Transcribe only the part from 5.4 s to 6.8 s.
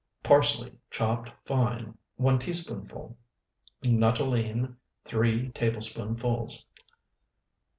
tablespoonfuls.